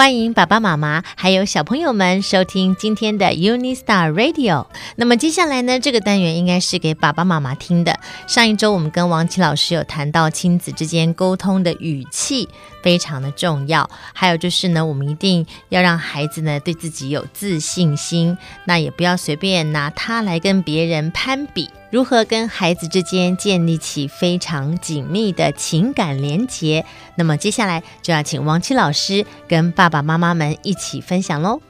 [0.00, 4.66] 欢迎爸爸妈妈还有小朋友们收听今天的 UniStar Radio。
[4.96, 8.00] 那么接下来呢，这个单元应该是给爸爸妈妈听的。
[8.26, 12.48] 上一周我们跟王琦老师有谈到亲子之间沟通的语气
[12.82, 21.68] 非常的重要，还有就是呢，我们一定要让孩子呢对自己有自信心，那也不要随便拿他来跟别人攀比。
[21.90, 26.84] 如何跟孩子之间建立起非常紧密的情感连结？
[27.16, 31.60] 那么接下来就要请王琦老师跟爸爸妈妈们一起分享喽。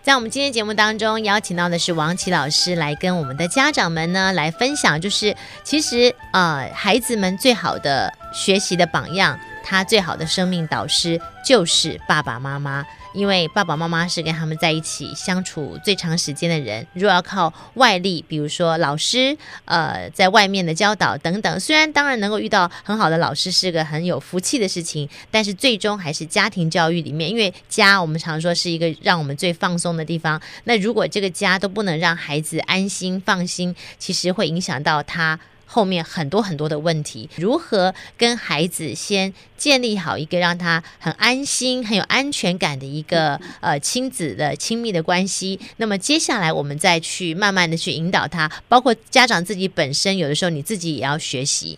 [0.00, 12.86] 在我们今天节目当中，邀请到的是王琦老师来跟我们的家长们呢来分享，就是其实呃，孩子们最好的学习的榜样，他最好的生命导师就是爸爸妈妈。
[13.14, 30.40] 因为爸爸妈妈是跟他们在一起相处最长时间的人，如果要靠外力，比如说老师，呃，在外面的教导等等，虽然当然能够遇到很好的老师是个很有福气的事情，但是最终还是家庭教育里面，因为家我们常说是一个让我们最放松的地方。
[30.64, 35.38] 那如果这个家都不能让孩子安心放心，其实会影响到他。
[35.74, 45.58] 后面很多很多的问题，如何跟孩子先建立好一个让他很安心、很有安全感的一个呃亲子的亲密的关系？
[45.78, 51.76] 那么接下来我们再去慢慢的去引导他，包括家长自己本身，有的时候你自己也要学习。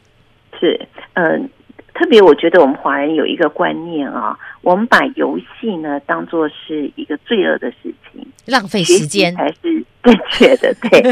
[0.60, 0.78] 是，
[1.14, 1.48] 嗯、
[1.98, 9.82] 特别我觉得我们华人有一个观念啊，我们把游戏呢当做是一个罪恶的事情，浪费时间才是？
[10.02, 11.02] 正确的，对。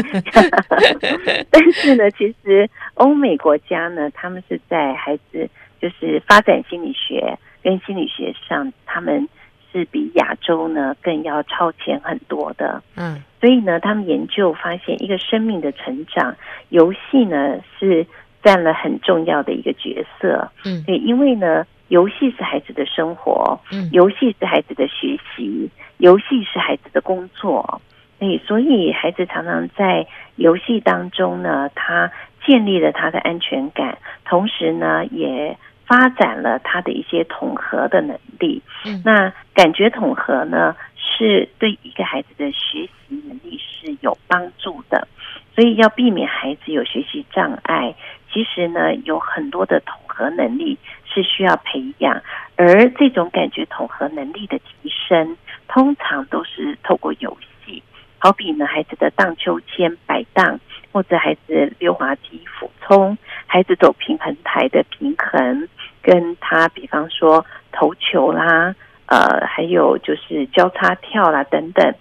[1.49, 5.49] 但是呢，其实欧美国家呢，他们是在孩子
[5.81, 9.27] 就是发展心理学跟心理学上，他们
[9.73, 12.81] 是比亚洲呢更要超前很多的。
[12.95, 16.35] 嗯，所以呢，他们研究发现，一个生命的成长，
[16.69, 18.05] 游戏呢是
[18.45, 20.51] 占了很重要的一个角色。
[20.63, 25.67] 嗯，对，因为呢，游戏是孩子的生活，嗯，游戏是孩子的学习，
[25.97, 27.81] 游戏是孩子的工作。
[28.19, 32.11] 对，所以孩子常常在游戏当中呢，他
[32.45, 35.57] 建立了他的安全感，同时呢，也
[35.87, 38.61] 发展了他的一些统合的能力。
[38.85, 45.07] 嗯，那感觉统合呢，是对一个孩子的学习能力是有帮助的。
[45.53, 47.95] 所以要避免孩子有学习障碍，
[48.35, 52.21] 其实呢，有很多的统合能力是需要培养，
[52.57, 55.37] 而这种感觉统合能力的提升，
[55.69, 57.81] 通常都是透过游戏。
[58.19, 60.59] 好比呢，孩子的荡秋千、摆荡，
[60.91, 65.69] 或者孩子溜滑梯、俯冲，孩子走平衡台的平衡，
[66.01, 68.75] 跟他比方说投球啦，
[69.05, 71.95] 呃，还有就是交叉跳啦等等，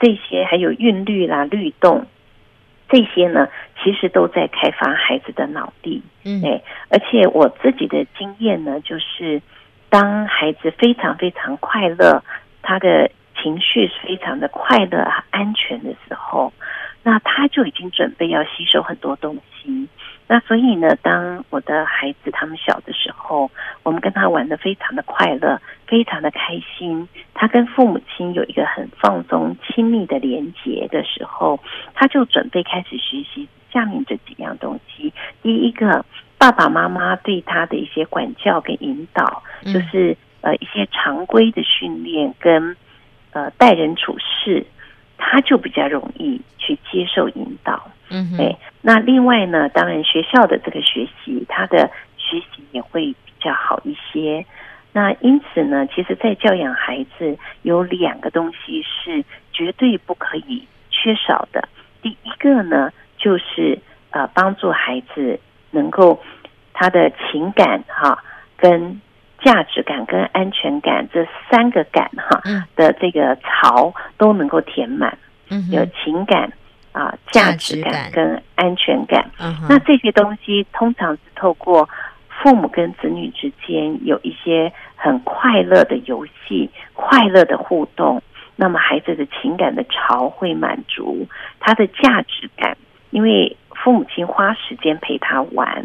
[0.00, 2.04] 这些还有韵律啦、律动，
[2.88, 3.48] 这些呢，
[3.82, 6.02] 其实都在开发孩子的脑力。
[6.24, 9.40] 嗯，哎，而且我自己的经验呢，就是
[9.88, 12.22] 当孩子非常非常快乐，
[12.62, 13.10] 他的。
[13.42, 14.98] 情绪是非常的快乐、
[15.30, 16.50] 安全的时候，
[17.02, 19.86] 那他就已经准备要吸收很多东西。
[20.28, 23.50] 那所以呢，当我的孩子他们小的时候，
[23.82, 27.08] 我们跟他玩的非常的快乐，非常的开心。
[27.34, 31.60] 他跟父母亲有一个很放松、亲密的连结的时候，
[31.94, 35.12] 他就准备开始学习下面这几样东西。
[35.42, 36.04] 第一个，
[36.38, 42.76] 爸爸妈妈对他的一些管教跟引导，就是呃一些常规的训练跟。
[43.32, 44.64] 呃，待人处事，
[45.18, 47.86] 他就比较容易去接受引导。
[48.08, 48.56] 嗯哼，对。
[48.86, 54.46] 那另外呢，当然学校的这个学习，他的学习也会比较好一些。
[54.92, 61.68] 那因此呢，其实，在教养孩子有两个东西是绝对不可以缺少的。
[62.00, 63.76] 第一个呢，就是
[64.10, 65.40] 呃，帮助孩子
[65.72, 66.22] 能够
[66.72, 68.22] 他的情感哈
[68.56, 69.00] 跟。
[69.44, 72.40] 价值感跟安全感这三个感哈
[72.74, 75.16] 的这个槽都能够填满，
[75.70, 76.50] 有情感
[76.96, 79.30] 啊、价值感跟安全感。
[79.68, 81.88] 那这些东西通常是透过
[82.28, 88.22] 父母跟子女之间有一些很快乐的游戏、快乐的互动，
[88.56, 91.26] 那么孩子的情感的潮会满足，
[91.60, 92.76] 他的价值感，
[93.10, 95.84] 因为父母亲花时间陪他玩。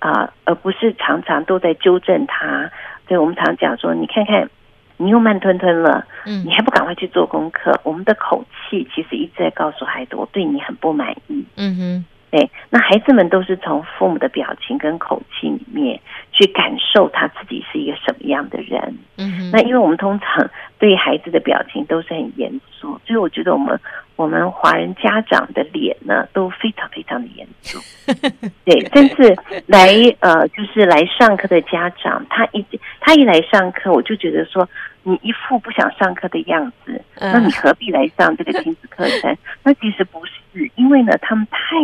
[0.00, 2.70] 啊，而不是常常都在纠正他。
[3.06, 4.50] 对，我们常讲说，你看看，
[4.96, 7.78] 你又慢吞吞了，嗯，你还不赶快去做功课？
[7.82, 11.44] 我们的口气其实一直在告诉孩子，我对你很不满意。
[11.56, 16.00] 嗯哼，对，那孩子们都是从父母的表情跟口气里面
[16.32, 18.98] 去感受他自己是一个什么样的人。
[19.18, 23.78] 嗯哼，那因为我们通常对孩子的表情都是很严肃，所以我觉得我们
[24.16, 27.78] 我们华人家长的脸呢都非常非常的严肃。
[28.66, 29.36] 对，但是
[29.68, 32.66] 来呃就是来上课的家长，他一
[32.98, 34.68] 他一来上课，我就觉得说。
[35.06, 39.36] 你一副不想上课的样子，那你何必来上这个亲子课程？
[39.62, 41.76] 那其实不是，因为呢，他们太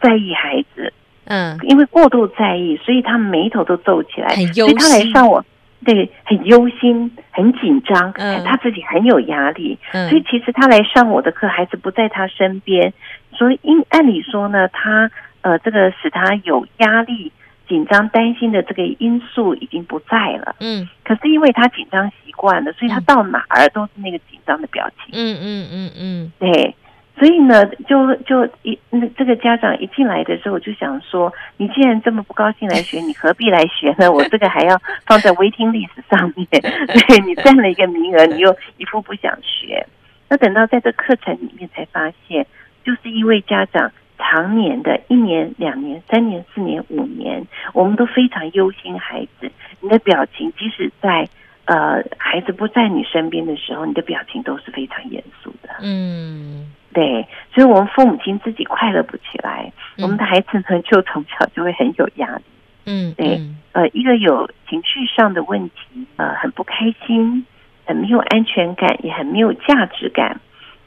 [0.00, 0.92] 在意孩子，
[1.24, 4.28] 嗯，因为过度在意，所以他们眉头都皱起来。
[4.28, 5.44] 所以他来上我，
[5.84, 12.92] 对，很忧心，很紧张，嗯，他自己很有压力，嗯，所以其实他来上我的课，孩子不在他身边，
[13.32, 15.10] 所以因按理说呢，他
[15.42, 17.32] 呃，这个使他有压力。
[17.68, 20.56] 紧张、担心的这个因素已经不在了。
[20.58, 25.12] 嗯，可是因为他紧张习惯的，所以他到哪儿都是那个紧张的表情。
[25.12, 26.74] 嗯嗯嗯嗯，对，
[27.18, 34.10] 所以呢，就就一那这个家长一进来的时候，我就想说，你既然这么不高兴来学，你何必来学呢？
[34.12, 39.86] 我这个还要放在 waiting list 上面，对，你占了一个名额，你又一副不想学。
[40.30, 42.46] 那等到在这课程里面才发现，
[42.82, 43.92] 就是因为家长。
[44.22, 47.42] 常年的一年、两年、三年、四年、五年，
[47.72, 49.50] 我们都非常忧心孩子。
[49.80, 51.26] 你的表情，即使在
[51.70, 55.68] 呃孩子不在你身边的时候，你的表情都是非常严肃的。
[55.82, 57.24] 嗯，对，
[57.54, 62.42] 所以我们父母亲自己快乐不起来，嗯、我们的孩子呢就从小就会很有压力。
[62.86, 63.40] 嗯，对，
[63.70, 67.46] 呃，一个有情绪上的问题，呃，很不开心，
[67.86, 70.40] 很没有安全感，也很没有价值感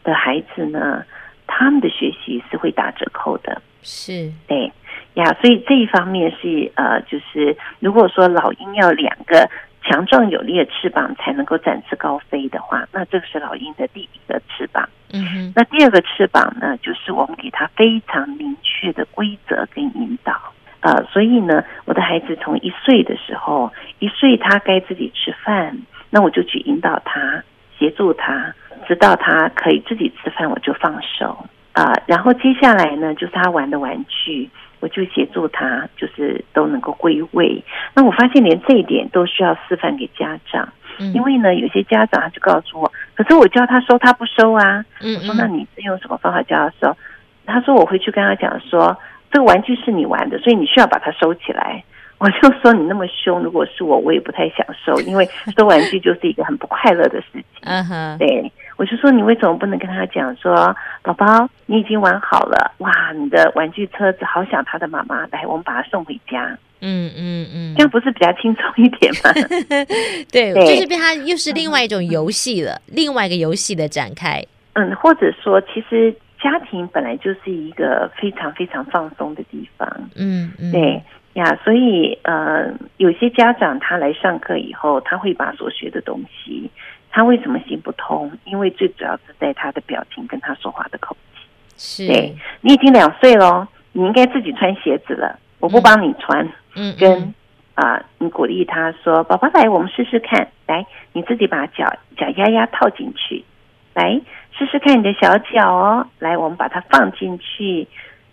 [0.03, 1.03] 的孩子呢。
[1.45, 4.71] 他们的学习是会打折扣的，是对
[5.13, 9.47] 呀，所以这一方面是呃，就是如果说老鹰要两个
[9.83, 14.87] 强壮有力的翅膀才能够展翅高飞的话，那这个是老鹰的第一个翅膀。
[15.11, 20.33] 嗯哼，那第二个翅膀呢，就是我们给他非常明确的规则跟引导。
[20.79, 25.77] 呃，所以呢，我的孩子从一岁的时候，一岁他该自己吃饭，
[26.09, 27.43] 那我就去引导他，
[27.77, 28.53] 协助他。
[28.85, 32.03] 直到他可以自己吃饭，我就放手啊、呃。
[32.05, 34.49] 然后接下来呢，就是他玩的玩具，
[34.83, 37.63] 我就协助他，就是都能够归位。
[37.95, 40.67] 那我发现连这一点都需要示范给家长，
[41.13, 44.83] 因为呢，有些家长他就告诉我，可是我叫他收，他不收啊。
[44.99, 46.97] 我说那你是用什么方法叫他收？
[47.45, 48.97] 他说我回去跟他讲说，
[49.31, 51.81] 这个玩具是你玩的，所以你需要把它收起来。
[52.17, 55.25] 我就说你那么凶，如果是我，我也不太想收，因为
[55.57, 57.43] 收玩具就是一个很不快乐的事情。
[57.61, 58.51] 嗯哼，对。
[58.83, 66.49] 我就说，你为什么不能跟他讲说，宝宝，你已经玩好了，哇，你的玩具车子好想他的妈妈，来，我们把他送回家。
[66.81, 69.31] 嗯嗯嗯，这样不是比较轻松一点吗？
[70.29, 74.43] 对，对就是被他又是另外一种游戏了，嗯、另外一个游戏的展开。
[74.73, 79.87] 嗯，或者说，其实家庭本来就是一个非常非常放松的地方。
[80.17, 81.01] 嗯嗯，对
[81.35, 86.69] 呀，所以呃，有些家长他来上课以后，他会把所学的东西。
[87.15, 88.31] 他为什么行不通？
[88.43, 91.45] 因为最主要是在他的表情跟他说话的口气。
[91.77, 95.39] 是，对，你已经两岁了，你应该自己穿鞋子了。
[95.59, 96.49] 我不帮你穿。
[96.75, 97.33] 嗯，跟
[97.75, 100.47] 啊、呃，你鼓励他说：“宝宝来，我们试试看。
[100.65, 100.83] 来，
[101.13, 101.85] 你自己把脚
[102.17, 103.45] 脚丫丫套进去。
[103.93, 104.19] 来，
[104.57, 106.07] 试试看你的小脚哦。
[106.17, 107.87] 来，我们把它放进去。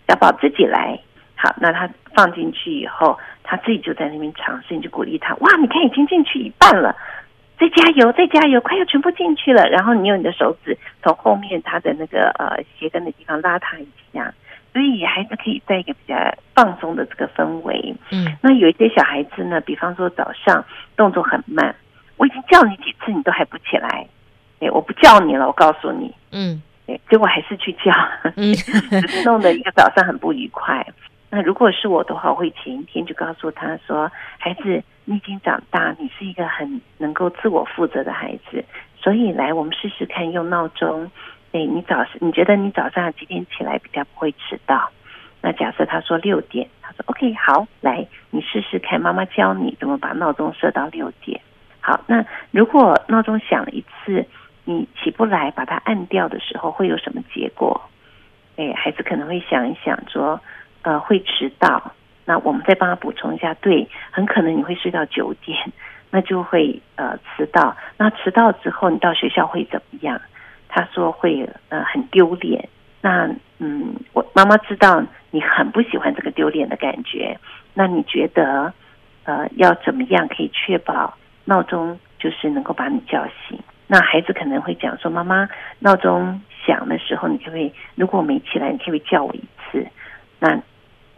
[0.07, 0.99] 小宝自己来。
[1.35, 5.35] 好，那他放进去以后，他自己就在那边尝试，你就鼓励他。
[5.35, 6.95] 哇，你看已经进去一半了。”
[7.61, 9.69] 再加油，再加油，快要全部进去了。
[9.69, 14.33] 然后你用你的手指从后面他的那个呃鞋跟的地方拉他一下，
[14.73, 16.15] 所以孩子可以在一个比较
[16.55, 17.93] 放松的这个氛围。
[18.11, 20.65] 嗯，那有一些小孩子呢，比方说早上
[20.97, 21.75] 动作很慢，
[22.17, 24.07] 我已经叫你几次，你都还不起来。
[24.59, 26.11] 哎，我不叫你了，我告诉你。
[26.31, 27.91] 嗯，哎，结果还是去叫，
[28.37, 30.83] 嗯， 只是弄得一个早上很不愉快。
[31.33, 38.65] 那如果是我的话，我会前一天就告诉他说：“孩子，你已经长大，你是一个很能够自我负责的孩子，
[38.97, 41.09] 所以来，我们试试看用闹钟。
[41.53, 44.89] 哎，你早你觉得你早上几点起来比较不会迟到？
[45.41, 51.39] 那假设他说六点，他说 OK，好，来，你试试看，妈妈教你怎么把闹钟设到六点。
[51.79, 54.25] 好，那如果闹钟响了一次，
[54.65, 57.81] 你起不来，把它按掉的时候，会有什么结果？
[58.57, 60.37] 哎，孩子可能会想一想说。
[60.83, 61.91] 呃，会迟到，
[62.25, 63.53] 那我们再帮他补充一下。
[63.55, 65.57] 对，很可能你会睡到九点，
[66.09, 67.75] 那就会呃迟到。
[67.97, 70.19] 那迟到之后，你到学校会怎么样？
[70.67, 72.67] 他说会呃很丢脸。
[73.01, 77.37] 那嗯，我妈妈知道你很不喜欢这个丢脸的感觉。
[77.73, 78.73] 那你觉得
[79.23, 81.13] 呃要怎么样可以确保
[81.45, 83.59] 闹钟就是能够把你叫醒？
[83.87, 87.73] 那孩子可能会讲说：“妈妈，闹钟响的时候，你可不可以？
[87.95, 89.85] 如果我没起来，你可不可以叫我一次？”
[90.39, 90.57] 那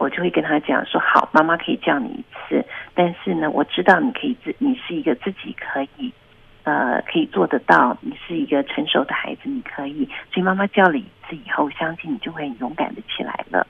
[0.04, 6.12] 我就会跟他讲说：好，妈妈可以叫你一次，但是呢，我知道你可以自，你是一个自己可以，
[6.64, 10.06] 呃，可以做得到，你是一个成熟的孩子，你可以。
[10.30, 13.66] 所以妈妈叫了一次以后，相信你就会很勇敢的起来了。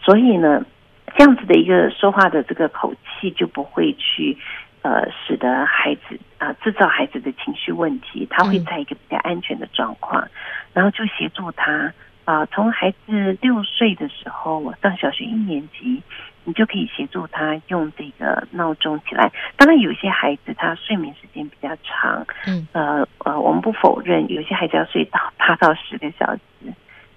[0.00, 0.64] 所以呢，
[1.16, 4.38] 这样子的一个说话的这个口气，就不会去
[4.82, 8.24] 呃，使得孩子啊、呃、制造孩子的情绪问题。
[8.30, 10.30] 他会在一个比较安全的状况，嗯、
[10.74, 11.92] 然后就协助他。
[12.24, 16.02] 啊，从孩子六岁的时候，我上小学一年级，
[16.44, 19.30] 你就可以协助他用这个闹钟起来。
[19.56, 26.40] 当然，有些孩子他睡眠时间比较长，嗯，呃呃，我们不否认，有些孩子要睡到八到十个小时。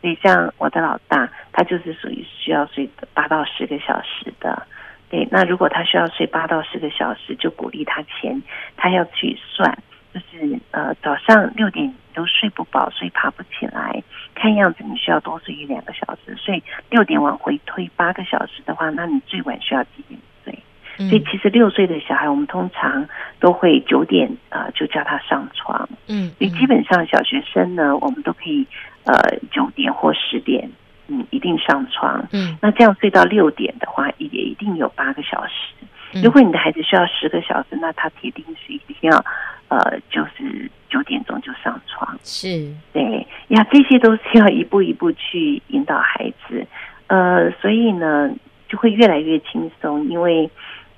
[0.01, 4.67] 所以，像我的老大，他就是属于需要睡八到十个小时的。
[5.09, 8.41] 对，那如果他需要睡八到十个小时，就鼓励他前，
[8.75, 9.77] 他要去算。
[10.13, 14.01] 就是呃早上六点都睡不饱，所以爬不起来。
[14.33, 20.57] 看样子你需要多睡一两个小时，所以六点往回推八个小时的话，那你最晚需要几点睡？
[20.97, 23.07] 嗯、所以其实六岁的小孩，我们通常
[23.39, 25.87] 都会九点啊、呃、就叫他上床。
[26.07, 28.65] 嗯，所以基本上小学生呢，我们都可以
[29.03, 29.13] 呃
[29.51, 30.69] 九点或十点
[31.07, 32.25] 嗯一定上床。
[32.31, 36.21] 嗯，那这样睡到六点的话，也一定有八个小时。
[36.23, 39.23] 如果你的孩子需要十个小时，那他铁定是一定要。
[39.67, 41.84] 呃，就是九点钟就上床，
[42.27, 46.65] 是对呀，这些都是要一步一步去引导孩子，
[47.05, 48.31] 呃，所以呢，
[48.67, 50.03] 就会越来越轻松。
[50.09, 50.49] 因为，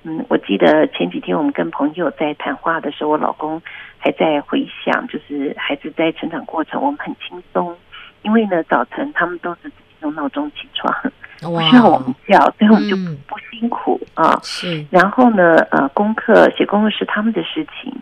[0.04, 3.62] 嗯，我记得前几天我们跟朋友在谈话的时候，我老公
[3.98, 7.76] 还在回想，就是孩子在成长过程，我们很轻松，
[8.22, 10.96] 因为呢，早晨他们都是自己用闹钟起床，
[11.42, 12.96] 不需要我们叫，所以我们就
[13.28, 14.40] 不辛苦、嗯、啊。
[14.42, 17.94] 是，然后呢，呃，功课写功课是他们的事情。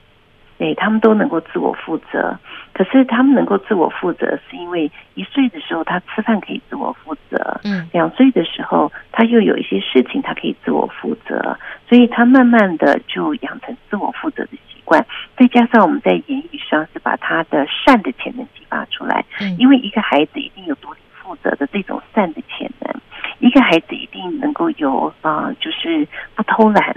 [0.57, 2.33] 对，他们都能够自我负责，
[2.75, 15.05] 可是他们能够自我负责，是因为一岁的时候他吃饭可以自我负责，嗯，两岁的时候他又有一些事情他可以自我负责，所以他慢慢的就养成自我负责的习惯。
[15.37, 22.93] 再加上我们在言语上是把他的善的潜能激发出来，嗯，因为一个孩子一定有独立负责的这种善的潜能，
[23.39, 26.05] 一个孩子一定能够有啊，呃，就是
[26.35, 26.93] 不偷懒。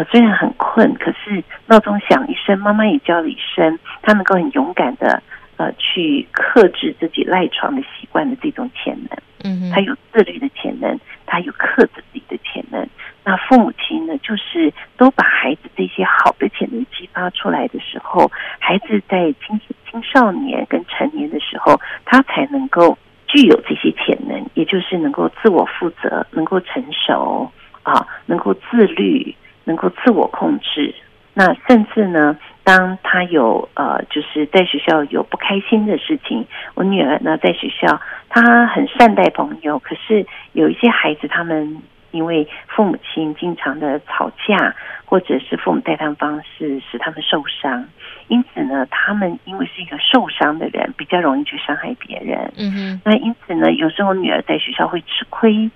[0.00, 5.22] 呃，虽然很困，可是闹钟响一声，妈妈也叫了一声，他能够很勇敢的
[5.58, 9.18] 呃去克制自己赖床的习惯的这种潜能。
[9.44, 12.88] 嗯，他有自律的潜能，他有克制自己的潜能。
[13.24, 27.50] 那父母亲呢，就是都把孩子这些好的潜能激发出来的时候，孩子在青青少年跟成年的时候，他才能够具有这些潜能，也就是能够自我负责，能够成熟
[27.82, 29.34] 啊，能够自律。
[29.70, 30.92] 能够自我控制，
[31.32, 44.74] 那甚至呢，当他有呃，就是在学校有不开心的事情，我女儿呢在学校，她很善待朋友，可是有一些孩子，他们因为父母亲经常的吵架，
[45.04, 47.86] 或者是父母带他们方式使他们受伤，
[48.26, 52.52] 因此呢，他们因为是一个受伤的人，比较容易去伤害别人。
[52.58, 55.70] 嗯哼，那因此呢，有时候女儿在学校会吃亏，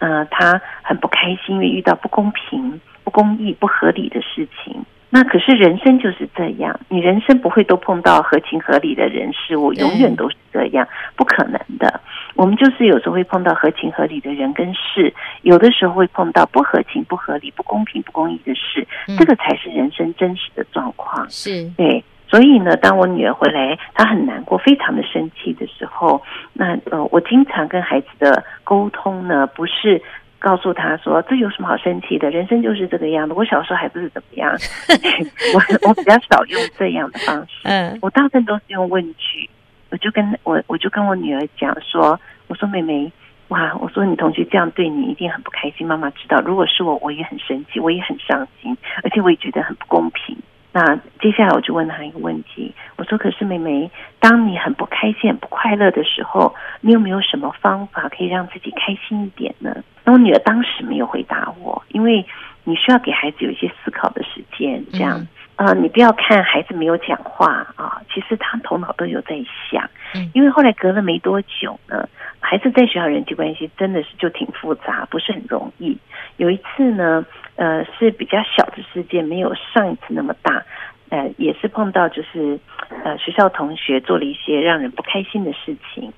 [0.00, 2.78] 呃，她很不开心，因为遇到不公平。
[3.08, 6.78] 不公义、不合理的事情，那可是人生就是这样。
[6.90, 10.86] 你人生不会都碰到合情合理的人事物，永远都是这样，
[11.16, 12.02] 不可能的。
[12.34, 18.86] 我们就是有时候会碰到合情合理的人跟事，有的时候会碰到不合情、不合理、不公平、不公义的事。
[19.16, 21.26] 这个才是人生真实的状况。
[21.30, 26.22] 是对，所以呢，当我女儿回来，她很难过、非常的生气的时候，
[26.52, 30.02] 那呃，我经常跟孩子的沟通呢，不是。
[30.38, 32.30] 告诉他说：“这有什么好生气的？
[32.30, 33.34] 人生就是这个样子。
[33.34, 34.52] 我小时候还不是怎么样，
[35.54, 37.60] 我我比较少用这样的方式。
[37.64, 39.48] 嗯，我大部分都是用问句。
[39.90, 43.10] 我就跟我我就跟我女儿讲说：我说妹妹，
[43.48, 45.86] 哇，我说你同学这样对你一定很不开心。
[45.86, 50.36] 妈妈知道，如果是我，我也很生气，我也很伤心，而且我也觉得很不公平。”
[50.78, 62.24] 那接下来我就问他一个问题，我说：“可是妹妹，当你很不开心、不快乐的时候，你有没有什么方法可以让自己开心一点呢？”那我女儿当时没有回答我，因为
[62.62, 64.80] 你需要给孩子有一些思考的时间。
[64.92, 65.26] 这样，
[65.58, 69.36] 呃，你不要看孩子没有讲话啊，其实他头脑都有在
[69.70, 69.88] 想。
[70.32, 72.08] 因为后来隔了没多久呢，
[72.40, 75.98] 孩子在学校人际关系真的是就挺复杂，不是很容易。
[76.38, 77.24] 有一次呢。
[77.58, 80.62] 呃，是比较小的事件，没有上一次那么大。
[81.08, 82.56] 呃，也是碰到就是
[83.02, 86.12] 呃学校同学做了一些让人不开心的事情，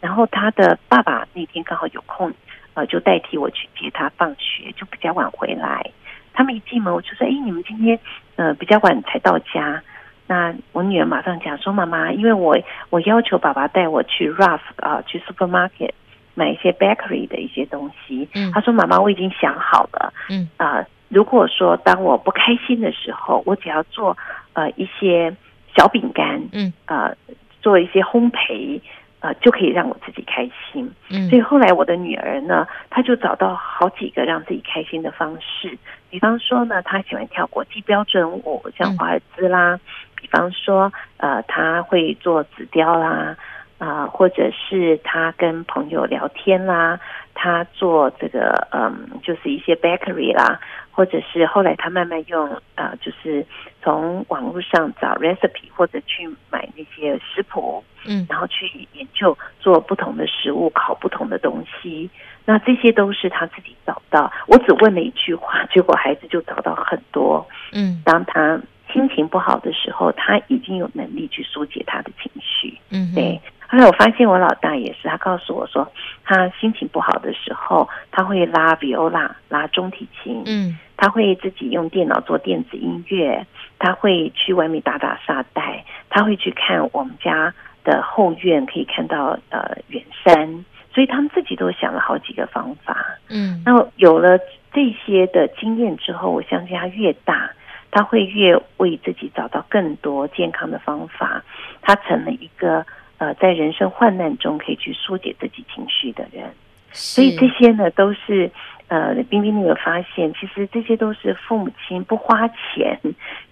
[0.00, 2.32] 然后他的爸爸那天刚好有空，
[2.72, 5.84] 呃，就代替我去接他放学，就比较晚回来。
[6.32, 7.98] 他们一进门，我就说：“哎，你们今天
[8.36, 9.82] 呃比较晚才到家。”
[10.28, 12.56] 那我女儿马上讲说：“妈妈，因为我
[12.90, 15.90] 我要求爸爸带我去 Ralph 啊，去 supermarket。”
[16.38, 18.28] 买一些 bakery 的一些东西。
[18.34, 20.12] 嗯，他说：“妈妈，我已经想好了。
[20.28, 24.14] 嗯啊、呃，如果说当我不开心的时候，我只要做
[24.52, 25.34] 呃一些
[25.74, 27.16] 小饼干，嗯，呃，
[27.62, 28.78] 做一些烘焙。”
[29.20, 30.90] 呃，就可以让我自己开心。
[31.10, 35.76] 嗯，所以后来我的女儿呢，她就找到好几个让自己开心的方式。
[36.10, 39.80] 比方说呢，她喜欢跳国际标准舞，像华尔兹啦；嗯、
[40.14, 43.36] 比方说，呃，她会做纸雕啦，
[43.78, 46.98] 啊、呃，或者是他跟朋友聊天啦，
[47.34, 50.60] 他做这个，嗯、呃，就是一些 bakery 啦。
[50.90, 53.44] 或者是后来他慢慢用啊、呃，就是
[53.82, 62.08] 从网络上找 recipe，或者去买那些食谱，嗯，然后去研究做不同的食物，烤不同的东西。
[62.46, 64.32] 那这些都是他自己找到。
[64.46, 67.46] 我只问了一句话，结果孩子就找到很多。
[67.74, 68.58] 嗯，当他
[68.90, 72.78] 心情不好的时候，他已经有能力去疏解他的情绪。
[72.90, 73.38] 嗯，对。
[73.68, 75.90] 后来我发现我老大也是，他告诉我说，
[76.24, 80.42] 他心情不好的时候，他会拉 viola，拉中提琴。
[80.46, 80.78] 嗯。
[80.98, 83.46] 他会自己用电脑做电子音乐，
[83.78, 87.52] 他会去外面打打沙袋，他会去看我们家
[87.84, 92.96] 的后院，可以看到呃远山，所以他们自己都想了好几个方法。
[93.28, 94.38] 嗯，那有了
[94.72, 97.50] 这些的经验之后，我相信他越大，
[97.90, 101.42] 他会越为自己找到更多健康的方法，
[101.82, 102.86] 他成了一个
[103.18, 106.44] 呃在人生患难中可以去疏解自己情绪的人。
[106.92, 108.50] 所以这些呢都是。
[108.88, 112.96] 呃，冰冰，你有发现，其实这些都是父母亲不花钱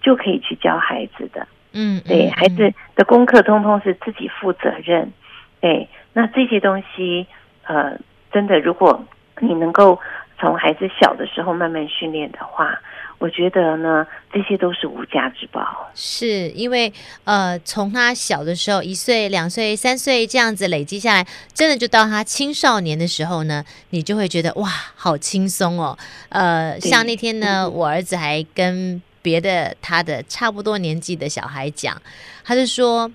[0.01, 1.45] 就可以去教孩子的。
[1.73, 5.11] 嗯，对，孩子的功课通通是自己负责任。
[5.59, 7.27] 对，那这些东西，
[7.65, 7.99] 呃，
[8.31, 9.05] 真的，如果
[9.41, 9.99] 你能够
[10.39, 12.79] 从孩子小的时候慢慢训练的话。
[13.17, 15.89] 我觉得呢，这些都是无价之宝。
[15.95, 16.91] 是因为
[17.23, 25.97] 呃，从他小的时候，一岁、两岁、三岁这样子累积下来，真的就到他青少年的时候呢，你就会觉得哇，好轻松哦。
[26.29, 31.99] 呃，像那天呢，我儿子还跟别的他的差不多年纪的小孩讲，
[32.43, 33.09] 他就说，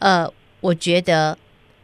[0.00, 0.28] 呃，
[0.60, 1.38] 我觉得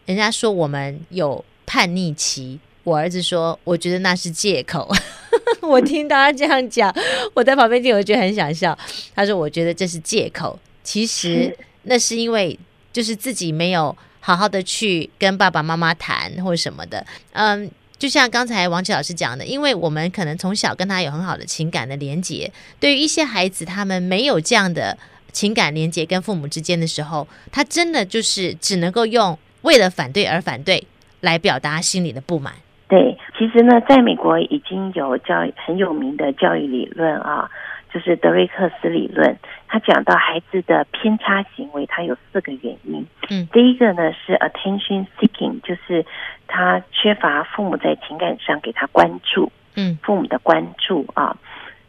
[0.06, 4.92] 人家说我们有叛逆期，我儿子说，我觉得那是借口。
[5.62, 6.94] 我听他这样讲，
[7.34, 8.76] 我在旁边听，我就觉得很想笑。
[9.14, 12.58] 他说：“我觉得这是借口，其实那是因为
[12.92, 17.06] 就是自己没有好好的去跟爸爸妈妈谈或什么的。
[17.32, 24.96] 嗯，就像刚才王琦老师讲的，因为我们可能从小跟他有很好的情感的连结，对于一些孩子，他们没有这样的
[25.32, 30.86] 情感连结跟父母之间的时候，他真的就是只能够用为了反对而反对
[31.20, 32.54] 来表达心里的不满。”
[32.90, 37.48] 对，其实呢，在美国已经有教很有名的教育理论啊，
[37.94, 39.38] 就是德瑞克斯理论。
[39.68, 43.06] 他讲到孩子的偏差行为，它有四个原因。
[43.30, 46.04] 嗯，第一个呢是 attention seeking，就是
[46.48, 49.52] 他缺乏父母在情感上给他关注。
[49.76, 51.36] 嗯，父母的关注啊。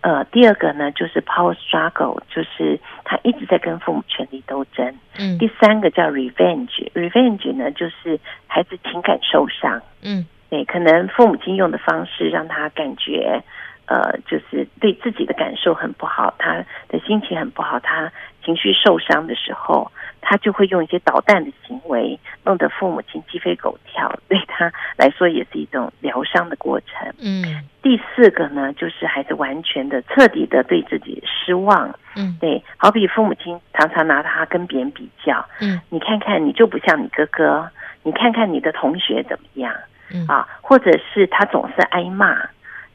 [0.01, 4.95] 呃，第二个呢就是 power struggle，就是他一直在跟父母权力斗争。
[5.17, 9.81] 嗯，第三个叫 revenge，revenge 呢就是孩子情感受伤。
[10.03, 10.27] 嗯。
[10.51, 13.41] 对，可能父母亲用的方式让他感觉，
[13.85, 16.57] 呃，就是对自己的感受很不好，他
[16.89, 18.11] 的心情很不好，他
[18.43, 27.07] 情绪受伤的时候，他就会用一些捣蛋的行为，弄得父母亲鸡飞狗跳，对他来说也是一种疗伤的过程。
[27.19, 31.95] 嗯，第四个呢，就是孩子完全的、彻底的对自己失望。
[32.17, 35.47] 嗯，对，好比父母亲常常拿他跟别人比较。
[35.61, 37.69] 嗯，你看看，你就不像你哥哥，
[38.03, 39.73] 你看看你的同学怎么样。
[40.13, 42.38] 嗯、啊，或者是他总是挨骂，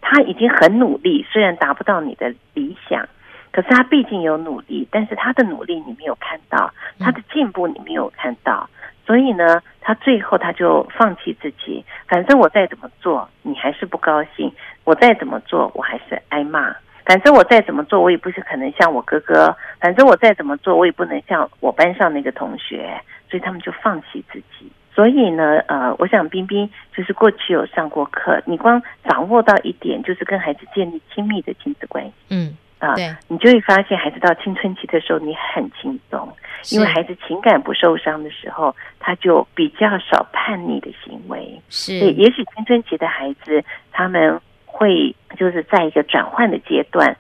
[0.01, 3.09] 他已经很努力，虽然达不到你的理想，
[3.53, 8.69] 可是他毕竟有努力，但是他的努力你没有看到，他的进步你没有看到，
[9.07, 14.51] 所以呢，他最后他就放弃自己，反正我再怎么做，你还是不高兴；
[14.85, 16.75] 我再怎么做，我还是挨骂。
[17.05, 23.01] 反正我再怎么做，我也不是可能像我哥哥；反正我再怎么做，我也不能像我班上那个同学，
[23.31, 24.69] 所以他们就放弃自己。
[24.97, 36.27] 所以呢，呃，我想冰冰就是过去有上过课，你光掌握到一点，就是跟孩子建立亲密的亲子关系，嗯，啊，对，你就会发现孩子到青春期的时候，你很轻松，
[36.73, 41.61] 因为孩子情感不受伤的时候，他就比较少叛逆的行为。
[41.69, 47.15] 是，对，也许青春期的孩子他们会就是在一个转换的阶段，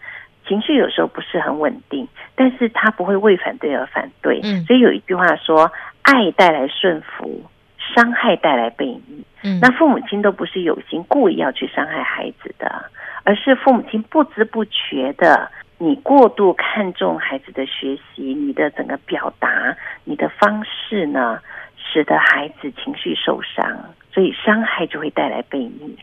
[0.48, 4.40] 情绪有时候不是很稳定，但是他不会为反对而反对。
[4.44, 7.44] 嗯，所以有一句话说，爱带来顺服。
[7.94, 12.90] 伤害带来被逆，嗯，那父母亲都不是有心故意要去伤害孩子的，
[13.24, 21.38] 而是父母亲不知不觉的，你过度看重孩子的学习，你的整个表达，你的方式呢，
[21.76, 23.64] 使得孩子情绪受伤，
[24.12, 25.96] 所以伤害就会带来被逆。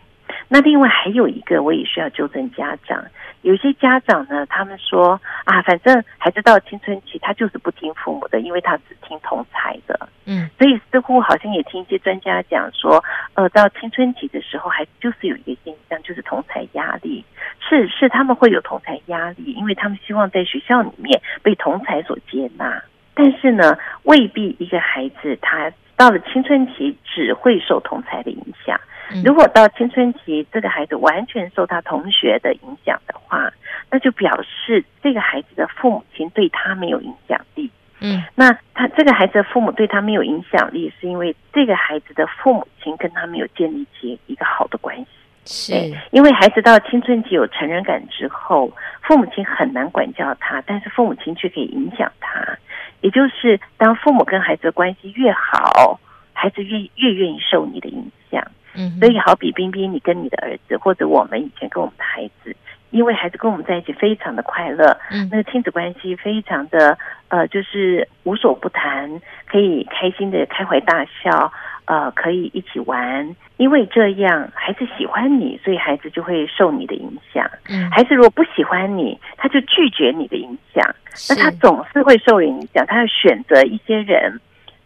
[0.54, 3.04] 那另外还有一个，我也需要纠正家长。
[3.42, 10.08] 有些家长呢，他们说啊，反正孩子到青春期，他就是不听父母的，因为他只听同才的。
[10.26, 17.26] 嗯，所以似乎好像也听一些专家讲说，呃，到青春期的时候，孩子就是有一个现象，就是同才压力。
[17.60, 22.80] 是是，他们会有同才压力，因为他们希望在学校里面被同才所接纳。
[23.16, 28.80] 但是呢，未必一个孩子他到了青春期只会受同才的影响。
[29.24, 33.52] 如果到青春期，这个孩子完全受他同学的影响的话，
[33.92, 37.70] 那就表示这个孩子的父母亲对他没有影响力。
[38.00, 45.08] 嗯，那他这个孩子的父母对他没有影响力，是因为这个孩子的父母亲跟他没有建立起一个好的关系。
[45.46, 45.74] 是，
[46.12, 48.72] 因为孩子到青春期有成人感之后，
[49.02, 52.58] 父母亲很难管教他，但是父母亲却可以影响他。
[53.02, 56.00] 也就是当父母跟孩子的关系越好，
[56.32, 58.42] 孩子越越愿意受你的影响。
[58.76, 62.56] 嗯，所以好比冰冰，你跟你的儿子，或者我们以前跟我们的孩子，
[62.92, 66.98] 因为孩子跟我们在一起非常的快乐，嗯，那个亲子关系非常的
[67.30, 71.52] 呃，就是无所不谈，可以开心的开怀大笑，
[71.86, 73.36] 呃，可以一起玩。
[73.58, 77.50] 因为这样，孩子喜欢你，所以孩子就会受你的影响。
[77.70, 80.84] 嗯，孩子如果不喜欢你，他就拒绝你的影响。
[81.30, 84.40] 那他总是会受影响，他要选择一些人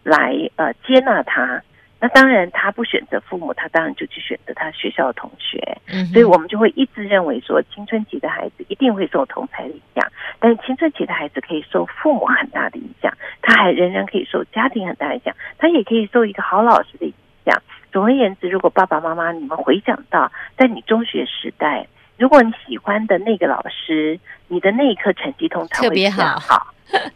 [0.04, 1.62] 来呃接纳他。
[2.00, 5.60] 那当然，他不选择父母，他当然就去选择他学校的同学。
[5.88, 10.08] 嗯，所以我们就会一直认为说，青春期的孩子一定会受同才的影响，
[10.40, 17.60] 但是青春期的孩子可以受父母很大的影响，他还仍然可以受家庭很大的影响，他也可以受一个好老师的影响。
[17.92, 26.38] 总而言之，如果爸爸妈妈你们回想到，在你中学时代，如果你喜欢的那个老师，你的那一刻成绩通常会比较好。
[26.38, 26.74] 好，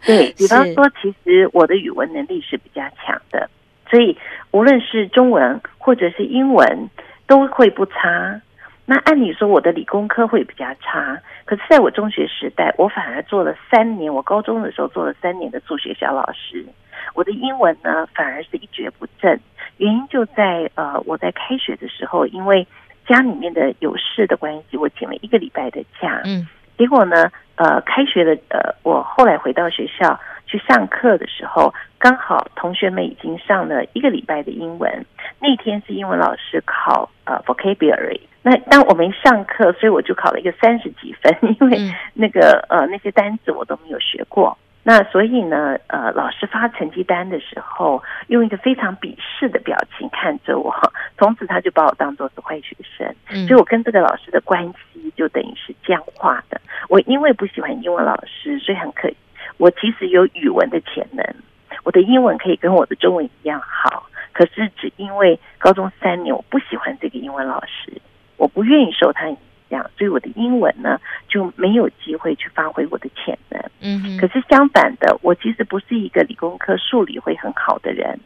[0.08, 3.48] 对， 比方说，其实我的语文能力是比较强的。
[3.92, 4.18] 所以，
[4.52, 6.90] 无论是中文或者是英文，
[7.28, 8.42] 都会不差。
[8.86, 11.20] 那按理说，我的理工科会比较差。
[11.46, 14.14] 可是，在我中学时代，我反而做了三年。
[14.14, 16.66] 我高中的时候做了三年的数学小老师。
[17.14, 19.38] 我的英文呢，反而是一蹶不振。
[19.78, 22.66] 原因就在呃，我在开学的时候，因为
[23.06, 26.22] 家里面的有事的关系，我请了一个礼拜的假。
[26.24, 26.48] 嗯。
[26.82, 30.20] 结果呢，呃，开学的呃，我后来回到学校。
[30.48, 35.06] 去上课的时候，刚好同学们已经上了一个礼拜的英文。
[35.40, 41.80] 那天是英文老师考呃 vocabulary，那当我没上课，所以我就考了一个三十几分，因为
[42.14, 44.58] 那个呃那些单词我都没有学过。
[44.84, 50.74] 那所以呢，呃，老师发成绩单的时候，用一个非常鄙视的表情看着我，
[51.18, 53.08] 从此他就把我当做是坏学生。
[53.30, 56.51] 嗯，所以我跟这个老师的关系就等于是僵化的。
[56.92, 59.16] 我因为不喜欢英文老师，所以很可惜。
[59.56, 61.26] 我其实有语文的潜能，
[61.86, 67.94] 我的英文可以跟我的中文一样好，可是只因为高中三年我不喜欢这个英文老师，
[68.36, 69.38] 我不愿意受他影
[69.70, 71.00] 响，所以我的英文呢
[71.30, 73.62] 就没有机会去发挥我的潜能。
[73.80, 78.20] 嗯，可是相反的，我其实不是一个理工科数理会很好的人，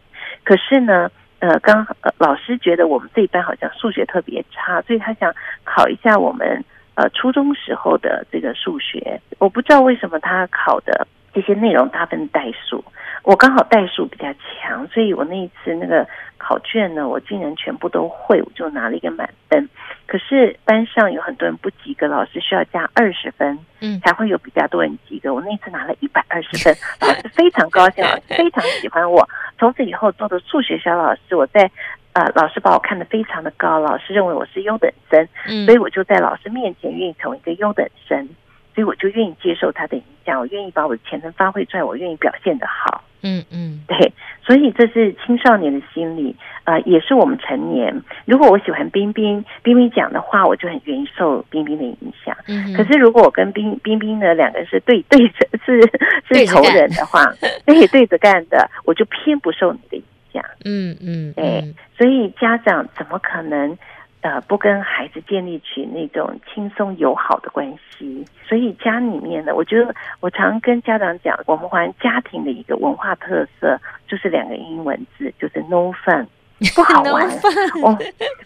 [0.43, 5.31] 可是呢，呃，刚呃老师觉得我们这一班好像数学特别差，所以他想
[5.63, 11.07] 考一下我们呃初中时候的这个数学，我不知道为什么他考的。
[11.33, 12.81] 这些内容大部分代数，
[13.23, 19.67] 我刚好代数比较强，所以我那一次那个考卷呢，我竟然全部都会，我就拿了一个满分。
[20.07, 25.33] 可是班上有很多人不及格，老师需要加二十分，嗯，才会有比较多人及格。
[25.33, 29.27] 我那次拿了一百二十分，老师非常高兴，老师非常喜欢我。
[29.59, 31.69] 从此以后做的数学小老师，我在
[32.15, 38.27] 呃，老师把我看得非常的高，老师认为我是优等生，嗯，所以我就在老师面前愿意成为一个优等生。
[38.73, 43.01] 所以我就愿意接受他的影响，我愿意把我的潜能发挥出来，我愿意表现得好。
[43.21, 44.11] 嗯嗯，对，
[44.45, 48.01] 所以这是青少年的心理，呃，也是我们成年。
[48.25, 52.35] 如果我喜欢冰冰，冰冰讲的话，我就很愿意受冰冰的影响。
[52.49, 55.81] 嗯，可是如果我跟冰冰冰呢两个人是对 对着是
[56.27, 57.23] 是仇人的话，
[57.65, 60.14] 对对着干的，我就偏不受你的影响。
[60.63, 63.77] 嗯嗯，对，所以家长怎么可能？
[64.21, 76.25] 呃，不跟孩子建立起那种轻松友好的关系，所以家里面呢，我觉得我常跟家长讲，我们华人家庭的一个文化特色就是两个英文字，就是 no fun，
[76.73, 77.29] 不好玩。
[77.29, 77.35] no
[77.83, 77.89] 我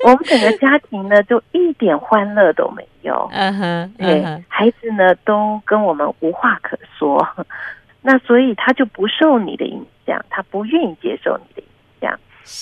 [0.03, 3.29] 我们整个家庭呢，就一点欢乐都没有。
[3.31, 7.25] 嗯哼，对，孩子呢都跟我们无话可说，
[8.01, 11.65] 那所以他就不受你的影响，他不愿意接受你的。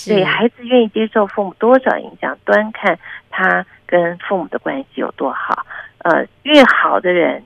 [0.08, 2.98] 对孩子愿意接受父母多少影响，端看
[3.30, 5.66] 他跟父母的关系有多好。
[6.00, 7.44] 呃，越好的人，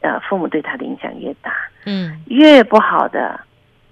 [0.00, 1.52] 呃，父母对他的影响越大。
[1.84, 3.40] 嗯，越不好的，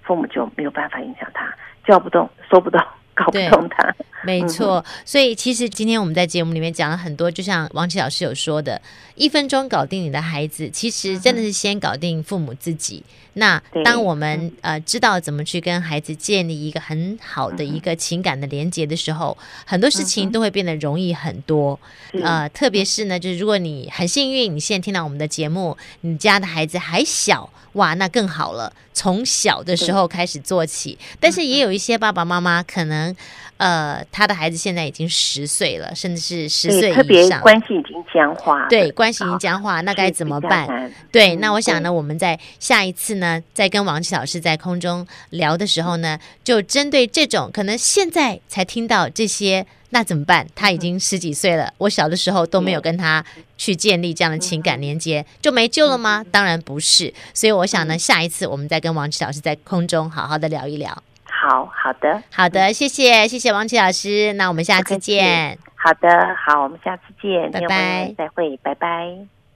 [0.01, 1.53] 父母就没有办法影响他。
[1.85, 2.81] 叫不动，说不动。
[3.13, 4.83] 搞不动他，没错。
[5.05, 8.81] 所以其实今天我们在节目里面讲了很多，就像王琦老师有说的，
[9.15, 13.03] 一分钟搞定你的孩子，其实真的是先搞定父母自己。
[13.33, 21.79] 那当我们呃知道怎么去跟孩子建立一个很好的一个情感的连接的时候，很多事情都会变得容易很多。
[22.21, 28.73] 呃，特别是呢，就是如果你很幸运，你现在听到我们的节目，你家的孩子还小，哇，那更好了。
[28.93, 33.15] 从小的时候开始做起，但是也有一些爸爸妈妈可能，
[33.55, 40.91] 呃，他的孩子现在已经十岁了，甚至是十岁以上，特别关系已经僵化，对，关系已经僵化，那该怎么办？
[41.11, 49.65] 对，那我想呢，我们在下一次呢，在跟王琦老师在空中聊的时候呢，就针对这种可能现在才听到这些。
[49.93, 50.47] 那怎么办？
[50.55, 53.21] 他已经十几岁了，我小的时候都没有跟他
[53.57, 56.25] 去建立这样的情感连接，就没救了吗？
[56.31, 57.13] 当然不是。
[57.33, 61.03] 所以我想呢，下一次我们再跟王琦老师在空中好好的聊一聊。
[61.41, 65.57] 好好的，好的，谢谢谢谢王琦老师，那我们下次见。
[65.75, 69.40] 好的，好，我们下次见，拜拜，再会，拜拜。